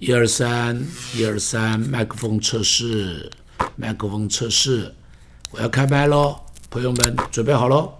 [0.00, 0.80] 一二三，
[1.12, 3.28] 一二三，麦克风测试，
[3.74, 4.94] 麦克风测试，
[5.50, 6.36] 我要开麦喽，
[6.70, 7.92] 朋友们准备好喽。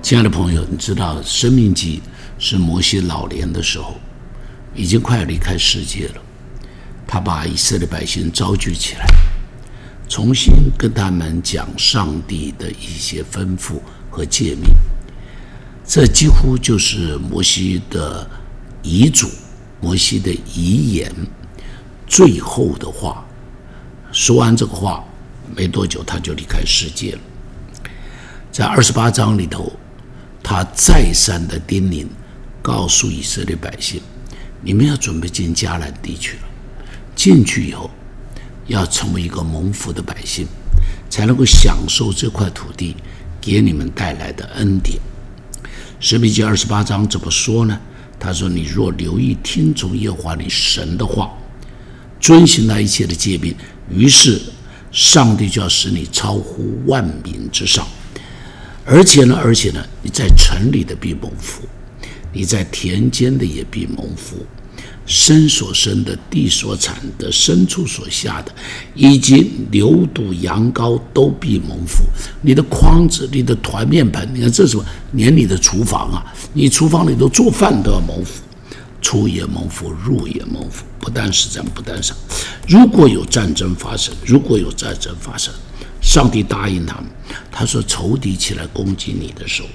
[0.00, 2.00] 亲爱的朋友，你知道《生命记》
[2.42, 3.96] 是摩西老年的时候，
[4.74, 6.14] 已经快要离开世界了。
[7.06, 9.04] 他把以色列百姓召集起来，
[10.08, 13.74] 重新跟他们讲上帝的一些吩咐。
[14.10, 14.74] 和诫命，
[15.86, 18.28] 这几乎就是摩西的
[18.82, 19.28] 遗嘱，
[19.80, 21.14] 摩西的遗言，
[22.06, 23.24] 最后的话。
[24.12, 25.04] 说完这个话，
[25.54, 27.20] 没多久他就离开世界了。
[28.50, 29.72] 在二十八章里头，
[30.42, 32.06] 他再三的叮咛，
[32.60, 34.02] 告诉以色列百姓：
[34.60, 36.48] 你们要准备进迦南地区了。
[37.14, 37.88] 进去以后，
[38.66, 40.48] 要成为一个蒙福的百姓，
[41.08, 42.96] 才能够享受这块土地。
[43.40, 44.98] 给你们带来的恩典，
[45.98, 47.80] 《十比记》二十八章怎么说呢？
[48.18, 51.30] 他说：“你若留意听从耶和华你神的话，
[52.20, 53.54] 遵行那一切的诫命，
[53.88, 54.38] 于是
[54.92, 57.86] 上帝就要使你超乎万民之上。
[58.84, 61.62] 而且呢，而且呢，你在城里的必蒙福，
[62.30, 64.36] 你在田间的也必蒙福。”
[65.06, 68.52] 生所生的，地所产的，牲畜所下的，
[68.94, 72.04] 以及牛犊羊羔都必蒙福。
[72.42, 74.84] 你的筐子，你的团面盆，你看这是什么？
[75.12, 78.42] 连你的厨房啊，你厨房里头做饭都要蒙福，
[79.02, 80.84] 出也蒙福，入也蒙福。
[81.00, 82.16] 不但是在不但上，
[82.68, 85.52] 如果有战争发生，如果有战争发生。
[86.00, 87.04] 上帝答应他们，
[87.52, 89.68] 他说：“仇敌起来攻击你的时候，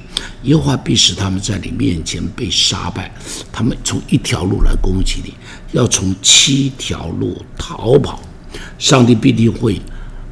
[0.44, 3.14] 耶和华必使他们在你面前被杀败。
[3.52, 5.34] 他们从一条路来攻击你，
[5.72, 8.20] 要从七条路逃跑。
[8.80, 9.80] 上帝必定会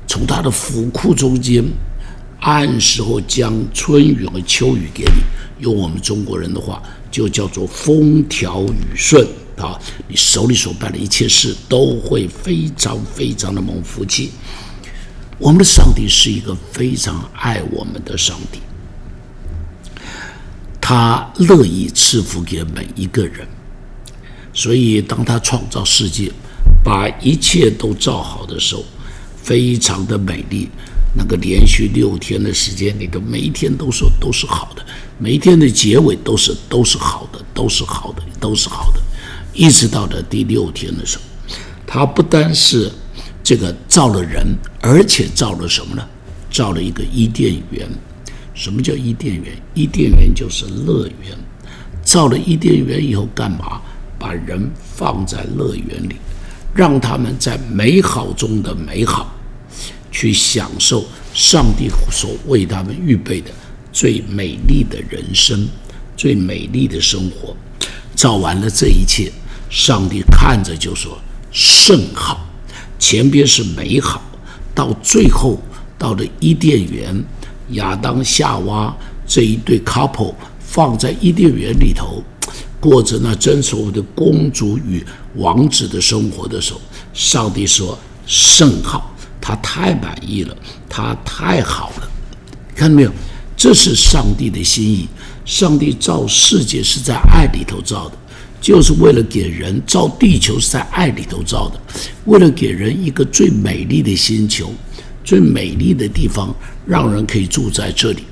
[0.08, 1.64] 从他的府库中间，
[2.40, 5.22] 按时候将春雨和秋雨给你。
[5.60, 9.26] 用我们中国人的话，就叫做风调雨顺
[9.58, 9.80] 啊！
[10.08, 14.32] 你手里所办的一切事，都会非常非常的蒙福气。”
[15.44, 18.62] 我们的上帝是一个非常爱我们的上帝，
[20.80, 23.46] 他乐意赐福给每一个人，
[24.54, 26.32] 所以当他创造世界，
[26.82, 28.86] 把一切都造好的时候，
[29.36, 30.70] 非常的美丽。
[31.14, 34.86] 那个连续六天的时间里头，每一天都说都是好的，
[35.20, 39.02] 每一天的结尾都是都是好的，都是好的，都是好的，
[39.54, 41.24] 一直到了第六天的时候，
[41.86, 42.90] 他不单是。
[43.44, 44.48] 这个造了人，
[44.82, 46.08] 而且造了什么呢？
[46.50, 47.88] 造了一个伊甸园。
[48.54, 49.54] 什么叫伊甸园？
[49.74, 51.38] 伊甸园就是乐园。
[52.04, 53.82] 造了伊甸园以后，干嘛？
[54.20, 56.16] 把人放在乐园里，
[56.74, 59.36] 让他们在美好中的美好，
[60.12, 63.52] 去享受上帝所为他们预备的
[63.92, 65.68] 最美丽的人生、
[66.16, 67.54] 最美丽的生活。
[68.16, 69.30] 造完了这一切，
[69.70, 71.18] 上帝看着就说
[71.52, 72.43] ：“甚好。”
[73.04, 74.22] 前边是美好，
[74.74, 75.60] 到最后
[75.98, 77.22] 到了伊甸园，
[77.72, 78.96] 亚当夏娃
[79.28, 82.24] 这一对 couple 放在伊甸园里头，
[82.80, 85.06] 过着那真所谓的公主与
[85.36, 86.80] 王子的生活的时候，
[87.14, 90.56] 上帝说甚好，他太满意了，
[90.88, 92.10] 他太好了，
[92.74, 93.12] 看到没有？
[93.58, 95.10] 这是上帝的心意。
[95.44, 98.18] 上帝造世界是在爱里头造的。
[98.64, 101.78] 就是为了给人造地球是在爱里头造的，
[102.24, 104.72] 为了给人一个最美丽的星球，
[105.22, 106.56] 最美丽的地方，
[106.88, 108.24] 让人可以住在这里。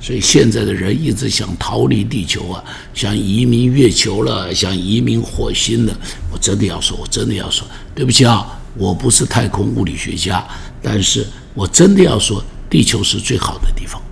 [0.00, 5.96] 所以现在的人一直想逃离地球啊，想移民月球了，想移民火星了。
[6.32, 7.64] 我真的要说，我真的要说，
[7.94, 10.44] 对不起啊，我不是太空物理学家，
[10.82, 14.02] 但是我真的要说，地球是最好的地方，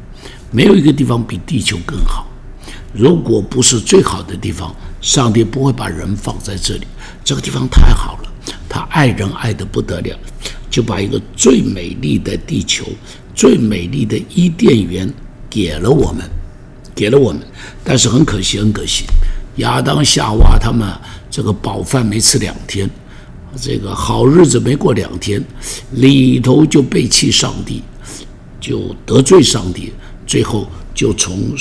[0.53, 2.25] 没有一个地方比地球更好。
[2.99, 6.87] 如果不是最好的地方，上帝不会把人放在这里。
[7.23, 8.33] 这个地方太好了，
[8.69, 10.19] 他爱人爱得不得了，
[10.69, 12.85] 就把一个最美丽的地球、
[13.37, 15.09] 最美丽的伊甸园
[15.49, 16.29] 给了我们，
[16.93, 17.41] 给了我们。
[17.85, 19.05] 但是很可惜，很可惜，
[19.59, 20.85] 亚当夏娃他们
[21.31, 22.91] 这个饱饭没吃两天，
[23.61, 25.41] 这个好日子没过两天，
[25.93, 27.81] 里头就背弃上帝，
[28.61, 29.93] 就得罪上帝，
[30.27, 31.55] 最后就从。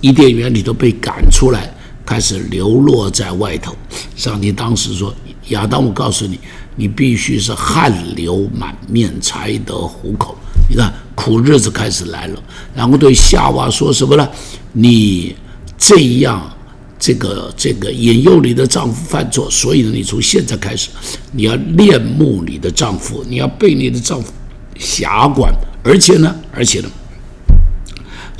[0.00, 1.70] 伊甸园里头被赶出来，
[2.06, 3.76] 开始流落在外头。
[4.16, 5.14] 上帝当时说
[5.50, 6.38] ：“亚当，我告诉你，
[6.76, 10.34] 你必须是汗流满面才得糊口。
[10.68, 12.42] 你看，苦日子开始来了。
[12.74, 14.26] 然后对夏娃说什么呢？
[14.72, 15.36] 你
[15.76, 16.50] 这样，
[16.98, 20.88] 这个这个引诱你的丈夫犯错，所以呢，你从现在开始，
[21.32, 24.32] 你要恋慕你的丈夫，你要被你的丈夫
[24.78, 25.52] 辖管，
[25.84, 26.88] 而且呢，而且呢。”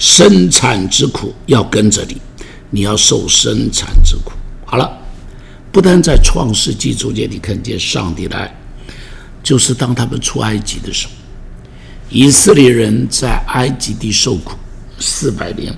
[0.00, 2.16] 生产之苦要跟着你，
[2.70, 4.32] 你要受生产之苦。
[4.64, 4.90] 好了，
[5.70, 8.50] 不但在创世纪中间你看见上帝的爱，
[9.42, 11.12] 就是当他们出埃及的时候，
[12.08, 14.56] 以色列人在埃及地受苦
[14.98, 15.76] 四百年，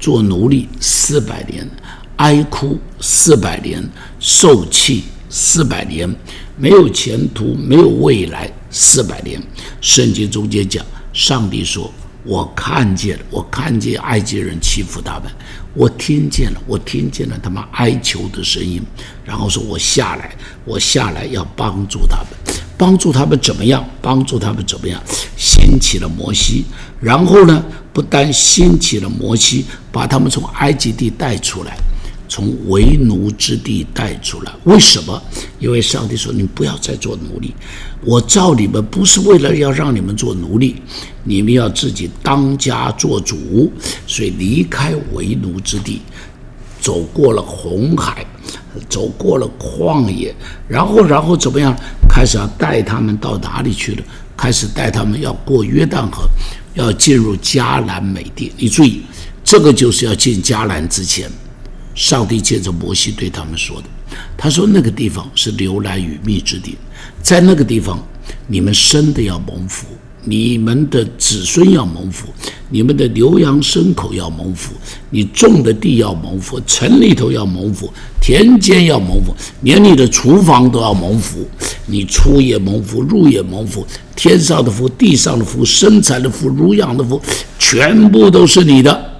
[0.00, 1.68] 做奴隶四百年，
[2.16, 3.86] 哀哭四百年，
[4.18, 6.08] 受气四百年，
[6.56, 9.38] 没有前途，没有未来四百年。
[9.82, 10.82] 圣经中间讲，
[11.12, 11.92] 上帝说。
[12.24, 15.30] 我看见了，我看见埃及人欺负他们，
[15.72, 18.82] 我听见了，我听见了他们哀求的声音，
[19.24, 23.88] 然后说：“我下来，我下来要帮助他们，帮助他们怎么样？
[24.02, 25.00] 帮助他们怎么样？
[25.36, 26.64] 掀起了摩西，
[27.00, 31.76] 然后呢，不但掀起了摩西，把他们从埃及地带出来。”
[32.28, 35.20] 从为奴之地带出来，为什么？
[35.58, 37.54] 因为上帝说：“你不要再做奴隶，
[38.04, 40.76] 我造你们不是为了要让你们做奴隶，
[41.24, 43.72] 你们要自己当家做主。
[44.06, 46.02] 所以离开为奴之地，
[46.80, 48.24] 走过了红海，
[48.88, 50.34] 走过了旷野，
[50.68, 51.74] 然后，然后怎么样？
[52.08, 54.02] 开始要带他们到哪里去了？
[54.36, 56.28] 开始带他们要过约旦河，
[56.74, 58.52] 要进入迦南美地。
[58.58, 59.02] 你注意，
[59.42, 61.28] 这个就是要进迦南之前。”
[61.98, 63.88] 上帝借着摩西对他们说的
[64.38, 66.76] ：“他说那个地方是流奶与蜜之地，
[67.20, 68.00] 在那个地方，
[68.46, 69.84] 你们生的要蒙福，
[70.22, 72.28] 你们的子孙要蒙福，
[72.70, 74.74] 你们的牛羊牲口要蒙福，
[75.10, 77.92] 你种的地要蒙福，城里头要蒙福，
[78.22, 81.44] 田间要蒙福，连你的厨房都要蒙福，
[81.86, 83.84] 你出也蒙福，入也蒙福，
[84.14, 87.20] 天上的福，地上的福，生产的福，乳养的福，
[87.58, 89.18] 全部都是你的。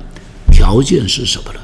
[0.52, 1.58] 条件是什么呢？”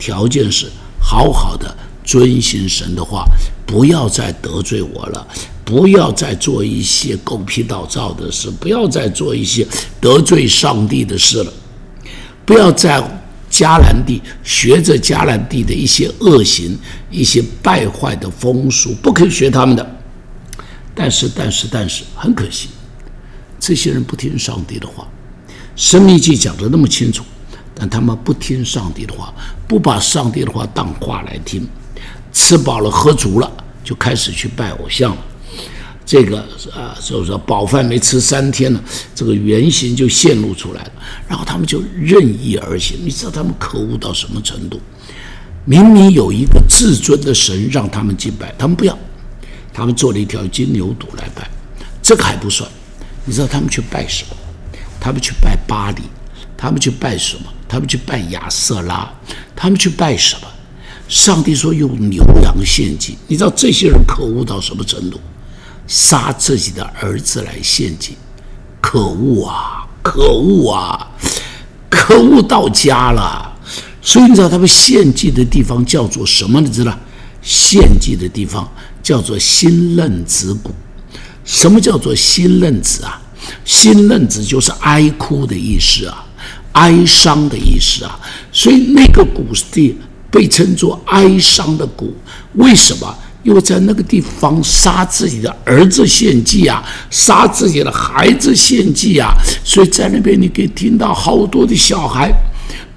[0.00, 0.66] 条件是
[0.98, 3.24] 好好的遵行神的话，
[3.64, 5.24] 不要再得罪我了，
[5.64, 9.64] 不要再做一些狗屁倒灶的事，不要再做一些
[10.00, 11.52] 得罪上帝的事了，
[12.44, 12.98] 不要在
[13.50, 16.76] 迦南地学着迦南地的一些恶行、
[17.10, 19.98] 一些败坏的风俗，不可以学他们的。
[20.94, 22.68] 但是，但是，但是，很可惜，
[23.58, 25.06] 这些人不听上帝的话，
[25.76, 27.24] 《生命记》讲的那么清楚。
[27.80, 29.32] 但他们不听上帝的话，
[29.66, 31.66] 不把上帝的话当话来听，
[32.30, 33.50] 吃饱了喝足了，
[33.82, 35.22] 就开始去拜偶像了。
[36.04, 36.40] 这个
[36.74, 38.84] 啊，就是说饱饭没吃三天了，
[39.14, 40.92] 这个原型就显露出来了。
[41.26, 44.78] 然后他们就任意而行，你知道他们可恶到什么程度？
[45.64, 48.98] 明明有一个至尊的神让他们敬拜，他们不要，
[49.72, 51.48] 他们做了一条金牛犊来拜。
[52.02, 52.70] 这个还不算，
[53.24, 54.36] 你知道他们去拜什么？
[55.00, 56.02] 他们去拜巴黎，
[56.58, 57.44] 他们去拜什么？
[57.70, 59.08] 他们去拜亚瑟拉，
[59.54, 60.48] 他们去拜什么？
[61.06, 63.16] 上帝说用牛羊献祭。
[63.28, 65.20] 你知道这些人可恶到什么程度？
[65.86, 68.16] 杀自己的儿子来献祭，
[68.80, 69.86] 可恶啊！
[70.02, 71.08] 可恶啊！
[71.88, 73.52] 可恶到家了。
[74.02, 76.60] 所以你知道他们献祭的地方叫做什么？
[76.60, 76.96] 你知道？
[77.40, 78.68] 献祭的地方
[79.02, 80.72] 叫做新嫩子谷。
[81.44, 83.20] 什么叫做新嫩子啊？
[83.64, 86.24] 新嫩子就是哀哭的意思啊。
[86.72, 88.18] 哀伤的意思啊，
[88.52, 89.96] 所以那个谷地
[90.30, 92.14] 被称作哀伤的谷。
[92.54, 93.14] 为什么？
[93.42, 99.32] 因为在那个地方杀自己的儿子献祭啊，杀自己的孩子献祭啊，
[99.64, 102.30] 所以在那边你可以听到好多的小孩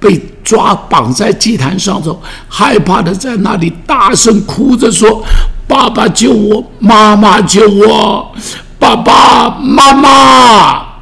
[0.02, 5.24] 被抓绑在祭坛上头，害怕的在那里大声哭着说
[5.66, 8.36] ：“爸爸救我，妈妈救我，
[8.78, 10.93] 爸爸妈妈。”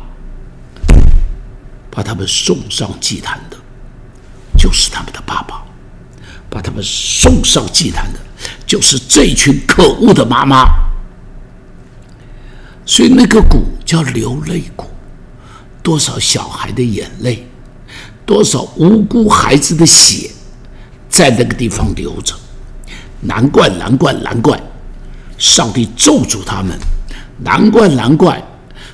[2.02, 3.58] 把他们送上祭坛的，
[4.58, 5.64] 就是他们的爸爸；
[6.50, 8.20] 把他们送上祭坛的，
[8.66, 10.66] 就是这群可恶的妈妈。
[12.88, 14.88] 所以那个谷叫流泪谷，
[15.84, 17.48] 多少小孩的眼泪，
[18.26, 20.32] 多少无辜孩子的血，
[21.08, 22.34] 在那个地方流着。
[23.20, 24.60] 难怪，难怪，难怪，
[25.38, 26.76] 上帝咒诅他们。
[27.44, 28.44] 难怪，难怪。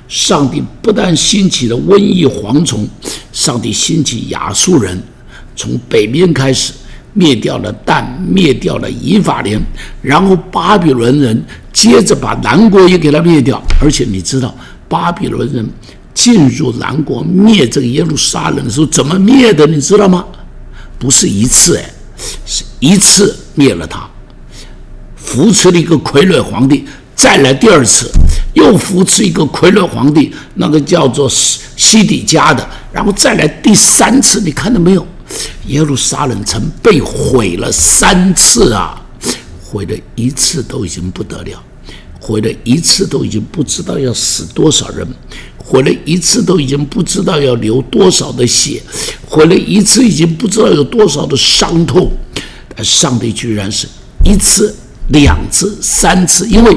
[0.08, 2.88] 上帝不但兴起了瘟疫蝗虫，
[3.30, 4.98] 上帝兴起亚述人，
[5.54, 6.72] 从北边开始
[7.12, 9.60] 灭掉了但，灭掉了以法莲，
[10.00, 13.62] 然后巴比伦人接着把南国也给他灭掉。
[13.82, 14.54] 而且你知道，
[14.88, 15.68] 巴比伦人
[16.14, 19.66] 进入南国灭这个耶路撒冷的时候怎么灭的？
[19.66, 20.24] 你知道吗？
[20.98, 21.84] 不是一次，哎，
[22.46, 24.08] 是一次灭了他，
[25.16, 26.84] 扶持了一个傀儡皇帝，
[27.14, 28.10] 再来第二次。
[28.54, 35.06] 又扶持一个傀儡皇帝，那个叫做西西底家的，然后再来第三次，你看到没有？
[35.66, 39.00] 耶路撒冷城被毁了三次啊！
[39.62, 41.62] 毁了一次都已经不得了，
[42.18, 45.06] 毁了一次都已经不知道要死多少人，
[45.58, 48.82] 毁了一次都已经不知道要流多少的血，
[49.26, 52.10] 毁了一次已经不知道有多少的伤痛，
[52.74, 53.86] 但上帝居然是
[54.24, 54.74] 一次、
[55.08, 56.74] 两次、三次，因为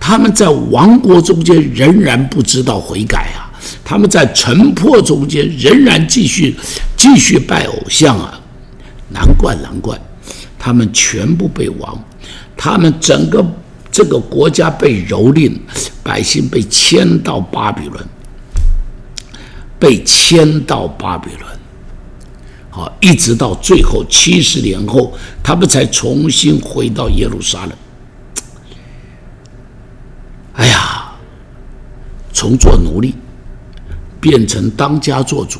[0.00, 3.50] 他们在亡国中间仍然不知道悔改啊，
[3.84, 6.54] 他们在城破中间仍然继续
[6.96, 8.40] 继续拜偶像啊，
[9.10, 9.98] 难怪难怪，
[10.58, 12.02] 他们全部被亡，
[12.56, 13.44] 他们整个。
[13.90, 15.50] 这个国家被蹂躏，
[16.04, 18.04] 百姓被迁到巴比伦，
[19.76, 21.44] 被迁到巴比伦，
[22.70, 25.12] 好，一直到最后七十年后，
[25.42, 27.72] 他们才重新回到耶路撒冷。
[30.58, 31.12] 哎呀，
[32.32, 33.14] 从做奴隶
[34.20, 35.58] 变成当家做主，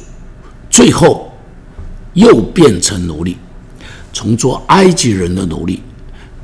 [0.69, 1.33] 最后
[2.15, 3.37] 又变成奴隶，
[4.13, 5.83] 从做埃及人的奴隶。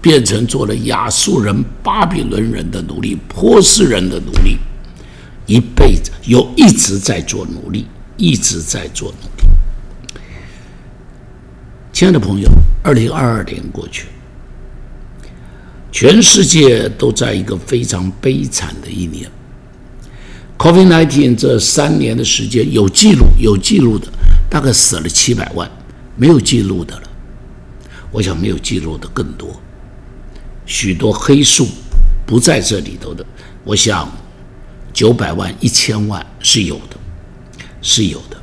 [0.04, 4.58] 变成做了亚述人、巴比伦人的奴隶、波斯人的奴隶，
[5.46, 7.86] 一辈子又一直在做奴隶，
[8.18, 10.20] 一直在做奴隶。
[11.90, 12.46] 亲爱的朋友，
[12.82, 14.08] 二零二二年过去，
[15.94, 19.30] 全世界都在一个非常悲惨的一年。
[20.58, 24.08] COVID-19 这三年的时间，有记录有记录的，
[24.50, 25.68] 大概死了七百万；
[26.16, 27.02] 没有记录的了，
[28.10, 29.54] 我想没有记录的更多。
[30.66, 31.68] 许多黑数
[32.26, 33.24] 不在这里头的，
[33.62, 34.10] 我想
[34.92, 36.96] 九百万、一千万是有的，
[37.80, 38.36] 是有的。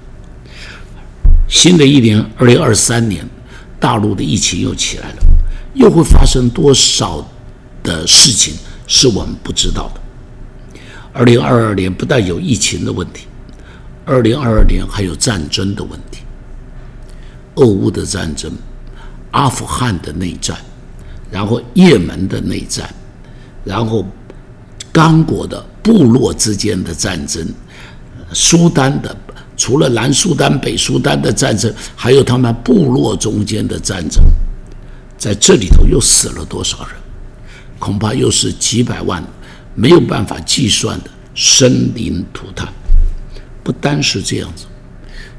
[1.49, 3.27] 新的一年，二零二三年，
[3.77, 5.17] 大陆的疫情又起来了，
[5.73, 7.27] 又会发生多少
[7.83, 8.55] 的事情
[8.87, 10.79] 是我们不知道的。
[11.13, 13.27] 二零二二年不但有疫情的问题，
[14.05, 16.19] 二零二二年还有战争的问题，
[17.55, 18.51] 俄乌的战争，
[19.31, 20.57] 阿富汗的内战。
[21.31, 22.93] 然后，也门的内战，
[23.63, 24.05] 然后，
[24.91, 27.47] 刚果的部落之间的战争，
[28.33, 29.15] 苏丹的
[29.55, 34.21] 除了南苏丹、北苏丹的战争，还有他们部落中间的战争，
[35.17, 37.00] 在这里头又死了多少人？
[37.81, 39.23] 恐怕又是几百万，
[39.73, 42.71] 没有办法计算的生灵涂炭。
[43.63, 44.65] 不单是这样子，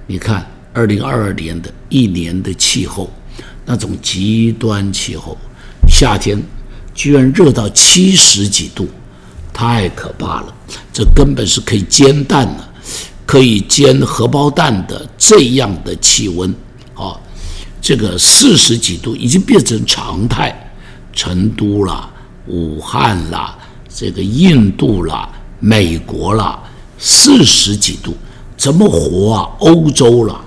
[0.08, 3.08] 你看，二零二二年的一年的气候，
[3.64, 5.38] 那种极端气候。
[5.88, 6.36] 夏天
[6.92, 8.88] 居然热到七十几度，
[9.52, 10.52] 太可怕了！
[10.92, 12.68] 这根本是可以煎蛋的，
[13.24, 16.52] 可以煎荷包蛋的这样的气温
[16.94, 17.14] 啊！
[17.80, 20.58] 这个四十几度已经变成常态。
[21.14, 22.10] 成都了、
[22.46, 23.56] 武汉啦、
[23.88, 25.28] 这个印度啦、
[25.60, 26.62] 美国啦，
[26.98, 28.14] 四十几度
[28.56, 29.48] 怎么活啊？
[29.60, 30.40] 欧洲了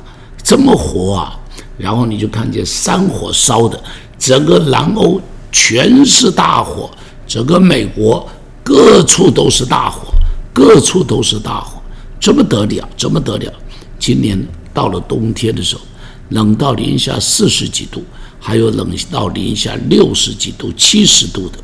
[0.44, 1.40] 怎么活啊？
[1.78, 3.82] 然后你就看见山火烧的
[4.18, 5.22] 整个南欧。
[5.58, 6.92] 全是大火，
[7.26, 8.28] 整个美国
[8.62, 10.14] 各处都是大火，
[10.52, 11.82] 各处都是大火，
[12.20, 12.86] 怎么得了？
[12.98, 13.50] 怎么得了？
[13.98, 14.38] 今年
[14.74, 15.82] 到了冬天的时候，
[16.28, 18.04] 冷到零下四十几度，
[18.38, 21.58] 还有冷到零下六十几度、七十度的，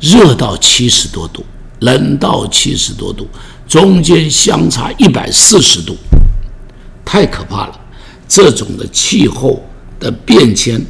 [0.00, 1.44] 热到七十多度，
[1.80, 3.28] 冷到七十多度，
[3.68, 5.96] 中间相差一百四十度，
[7.04, 7.80] 太可怕了！
[8.26, 9.62] 这种的气候
[9.98, 10.84] 的变迁。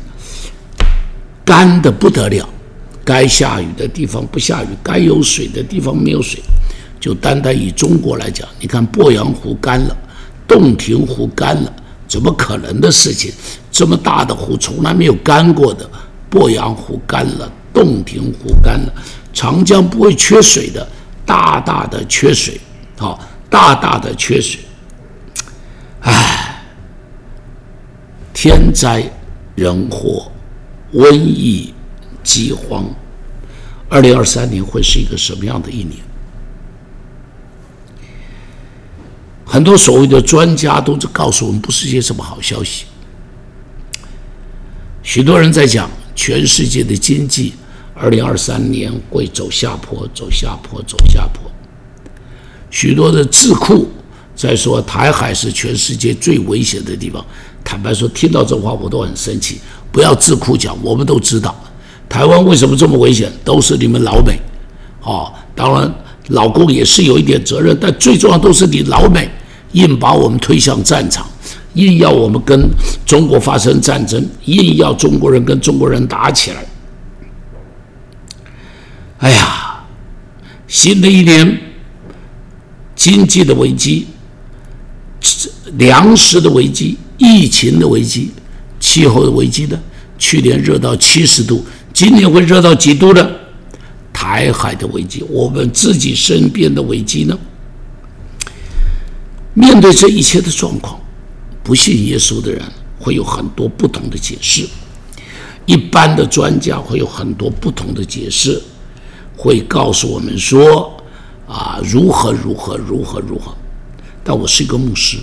[1.45, 2.49] 干的不得了，
[3.05, 6.40] 该下雨的地方不下雨，该有水的地方没有水。
[7.00, 9.97] 就单单以中国来讲，你看鄱阳湖干了，
[10.47, 11.73] 洞庭湖干了，
[12.07, 13.33] 怎么可能的事情？
[13.73, 15.90] 这么大的湖从来没有干过的，
[16.31, 18.93] 鄱阳湖干了，洞庭湖干了，
[19.33, 20.89] 长江不会缺水的，
[21.25, 22.61] 大大的缺水，
[22.99, 24.61] 好，大大的缺水。
[26.00, 26.62] 唉，
[28.33, 29.05] 天灾
[29.55, 30.31] 人祸。
[30.93, 31.73] 瘟疫、
[32.25, 32.85] 饥荒，
[33.89, 35.99] 二零二三年会是一个什么样的一年？
[39.45, 42.87] 很多所谓的专家都在告诉我们，不是一些什么好消息。
[45.05, 47.55] 许多人在讲，全世界的经济
[48.00, 51.42] 二零二三年会走下坡，走下坡，走下坡。
[52.71, 53.87] 许多的智库
[54.35, 57.23] 在说，台海是全世界最危险的地方。
[57.62, 59.61] 坦白说，听到这话我都很生气。
[59.92, 61.54] 不要智库讲，我们都知道，
[62.09, 64.38] 台湾为什么这么危险，都是你们老美，
[65.02, 65.95] 哦，当然
[66.28, 69.28] 老公也是有一点责任，但最重要都是你老美
[69.73, 71.28] 硬把我们推向战场，
[71.75, 72.66] 硬要我们跟
[73.04, 76.64] 中国发生战争，硬要中国人跟中国人打起来。
[79.21, 79.85] 哎呀，
[80.67, 81.61] 新的一年，
[82.95, 84.07] 经济的危机，
[85.75, 88.31] 粮食的危机，疫情的危机。
[88.79, 89.79] 气候的危机呢？
[90.19, 91.62] 去年热到七十度，
[91.93, 93.31] 今年会热到几度呢？
[94.11, 97.39] 台海的危机，我们自己身边的危机呢？
[99.53, 100.99] 面对这一切的状况，
[101.62, 102.62] 不信耶稣的人
[102.99, 104.67] 会有很多不同的解释，
[105.67, 108.62] 一般的专家会有很多不同的解释，
[109.42, 110.94] 会告诉我们说
[111.49, 113.56] 啊如何如何如何如何。
[114.23, 115.16] 但我是一个牧师，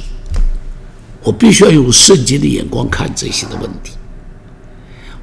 [1.21, 3.91] 我必须要用圣经的眼光看这些的问题，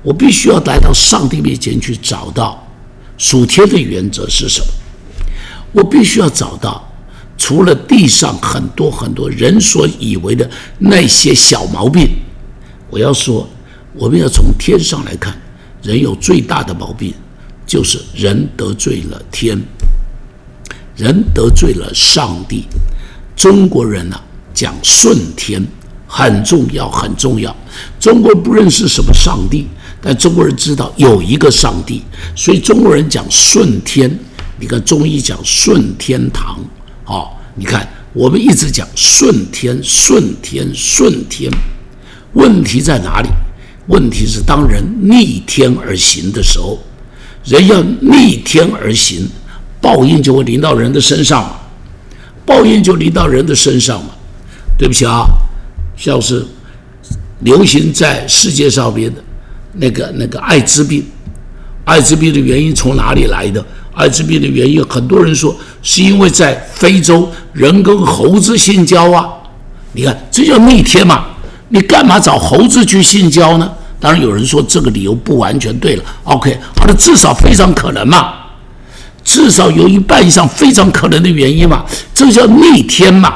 [0.00, 2.64] 我必须要来到上帝面前去找到
[3.18, 4.66] 属天的原则是什么，
[5.72, 6.88] 我必须要找到。
[7.36, 10.48] 除了地上很多很多人所以为的
[10.78, 12.08] 那些小毛病，
[12.88, 13.46] 我要说，
[13.94, 15.36] 我们要从天上来看，
[15.82, 17.12] 人有最大的毛病，
[17.66, 19.59] 就是人得罪了天，
[20.97, 22.64] 人得罪了上帝。
[23.37, 24.21] 中国人呢
[24.52, 25.64] 讲顺天
[26.06, 27.54] 很重要很重要，
[27.99, 29.66] 中国不认识什么上帝，
[30.00, 32.02] 但中国人知道有一个上帝，
[32.37, 34.18] 所以中国人讲顺天。
[34.61, 36.59] 你看中医讲顺天堂。
[37.06, 41.50] 哦，你看，我们一直讲顺天、顺天、顺天，
[42.35, 43.28] 问题在哪里？
[43.88, 46.78] 问题是当人逆天而行的时候，
[47.44, 49.28] 人要逆天而行，
[49.80, 51.56] 报应就会临到人的身上嘛，
[52.46, 54.10] 报应就临到人的身上嘛。
[54.76, 55.26] 对不起啊，
[55.96, 56.44] 像是
[57.40, 59.22] 流行在世界上边的
[59.74, 61.04] 那个那个艾滋病，
[61.84, 63.64] 艾滋病的原因从哪里来的？
[63.94, 69.28] 艾滋病的原因，很多人说是因为在非洲人跟猴子性交啊，
[69.92, 71.26] 你看这叫逆天嘛？
[71.68, 73.70] 你干嘛找猴子去性交呢？
[74.04, 76.04] 当然有人说这个理由不完全对了。
[76.25, 78.34] OK，好的，至少非常可能嘛，
[79.25, 83.32] 至少有一半以上非常可能的原因嘛，这叫逆天嘛。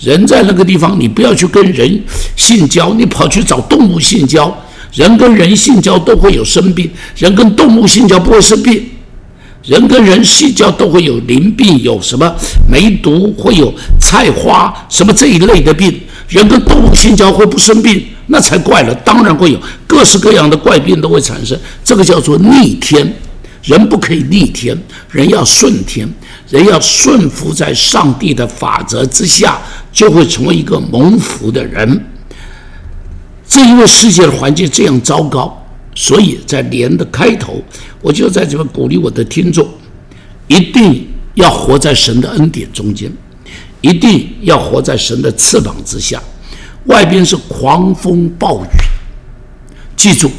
[0.00, 2.02] 人在那个地方，你不要去跟人
[2.34, 4.52] 性交，你跑去找动物性交，
[4.94, 8.84] 人跟人性交都会有生病，人跟动物性交不会生病。
[9.64, 12.34] 人跟人性交都会有淋病，有什么
[12.68, 16.00] 梅毒，会有菜花什么这一类的病。
[16.28, 18.94] 人跟动物性交会不生病，那才怪了。
[19.04, 23.14] 当然会有各式各样的怪病都会产生，这个叫做逆天。
[23.62, 24.76] 人不可以逆天，
[25.10, 26.08] 人要顺天，
[26.48, 29.60] 人要顺服在上帝的法则之下，
[29.92, 32.04] 就会成为一个蒙福的人。
[33.46, 35.61] 正因为世界的环境这样糟糕。
[35.94, 37.62] 所以在年的开头，
[38.00, 39.68] 我就在这边鼓励我的听众，
[40.48, 43.12] 一定要活在神的恩典中间，
[43.80, 46.22] 一定要活在神的翅膀之下。
[46.86, 48.68] 外边是狂风暴雨，
[49.96, 50.30] 记住，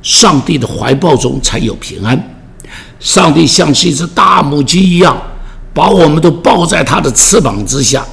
[0.00, 2.36] 上帝的怀抱中才有平安。
[3.00, 5.20] 上帝像是一只大母鸡一样，
[5.74, 8.06] 把我们都抱在他的翅膀之下。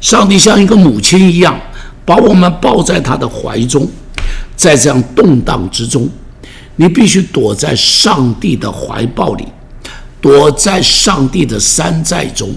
[0.00, 1.58] 上帝像一个母亲一样，
[2.04, 3.88] 把我们抱在他的怀中。
[4.60, 6.06] 在这样动荡之中，
[6.76, 9.46] 你必须躲在上帝的怀抱里，
[10.20, 12.52] 躲在上帝的山寨中。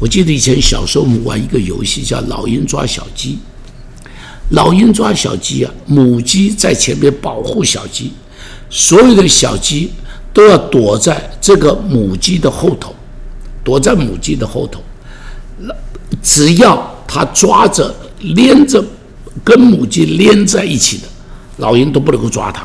[0.00, 3.38] 我记得以前小时候我们玩一个游戏，叫“老鹰抓小鸡”。
[4.50, 8.12] 老鹰抓小鸡啊，母鸡在前面保护小鸡，
[8.68, 9.92] 所有的小鸡
[10.34, 12.92] 都要躲在这个母鸡的后头，
[13.62, 14.82] 躲在母鸡的后头。
[16.20, 18.84] 只要它抓着、连着。
[19.42, 21.04] 跟母鸡连在一起的
[21.56, 22.62] 老鹰都不能够抓它，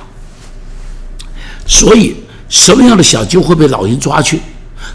[1.66, 2.16] 所以
[2.50, 4.40] 什么样的小鸡会被老鹰抓去？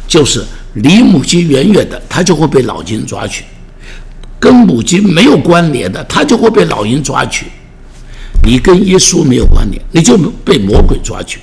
[0.07, 3.43] 就是离母鸡远远的，它就会被老鹰抓去；
[4.39, 7.47] 跟母鸡没有关联的，它就会被老鹰抓去。
[8.45, 11.39] 你跟耶稣没有关联，你就被魔鬼抓去；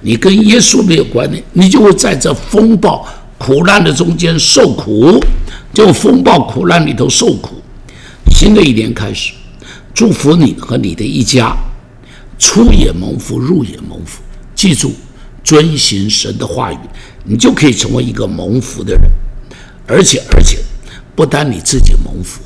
[0.00, 3.06] 你跟耶稣没有关联，你就会在这风暴
[3.38, 5.22] 苦难的中间受苦，
[5.74, 7.60] 就风暴苦难里头受苦。
[8.30, 9.32] 新的一年开始。
[9.92, 11.56] 祝福你和你的一家，
[12.38, 14.22] 出也蒙福，入也蒙福。
[14.54, 14.92] 记住，
[15.42, 16.78] 遵行神的话语，
[17.24, 19.02] 你就可以成为一个蒙福的人。
[19.86, 20.58] 而且，而且，
[21.14, 22.40] 不单你自己蒙福，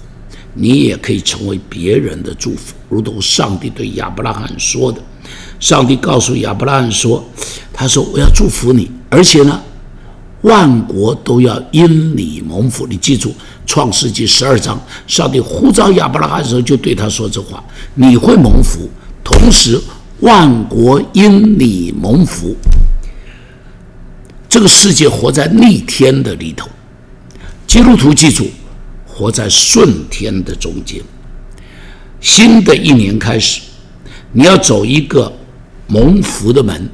[0.54, 2.74] 你也可以成为别人的祝福。
[2.88, 5.00] 如同上帝对亚伯拉罕说的，
[5.60, 7.24] 上帝告诉亚伯拉罕说
[7.72, 9.60] ：“他说我要祝福你，而且呢。”
[10.44, 13.30] 万国都要因你蒙福，你记住，
[13.66, 18.90] 《创世纪》十二章，上帝呼召亚伯拉罕的时候，就对他说这话：你会蒙福，
[19.24, 19.80] 同时
[20.20, 22.54] 万国因你蒙福。
[24.46, 26.68] 这个世界活在逆天的里头，
[27.66, 28.46] 基督徒记住，
[29.06, 31.00] 活在顺天的中间。
[32.20, 33.62] 新的一年开始，
[34.32, 35.32] 你要走一个
[35.86, 36.86] 蒙福的门，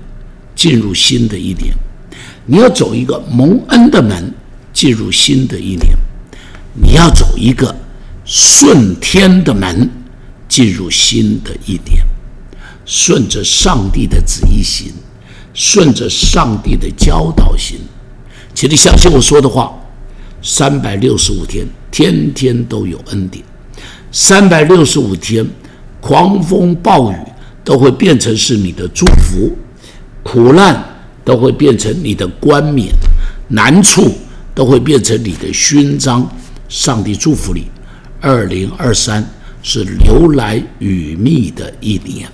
[0.54, 1.74] 进入新的一年。
[2.50, 4.34] 你要走一个蒙恩的门，
[4.72, 5.94] 进入新的一年；
[6.74, 7.72] 你要走一个
[8.24, 9.88] 顺天的门，
[10.48, 12.04] 进入新的一年。
[12.84, 14.92] 顺着上帝的旨意行，
[15.54, 17.78] 顺着上帝的教导行。
[18.52, 19.72] 请你相信我说的话，
[20.42, 23.44] 三百六十五天，天天都有恩典。
[24.10, 25.48] 三百六十五天，
[26.00, 27.16] 狂风暴雨
[27.62, 29.56] 都会变成是你的祝福，
[30.24, 30.84] 苦难
[31.24, 32.92] 都会变成你的冠冕，
[33.48, 34.12] 难处
[34.54, 36.28] 都会变成你的勋章。
[36.68, 37.66] 上帝祝福你，
[38.20, 39.28] 二零二三
[39.62, 42.30] 是流来雨密的一年。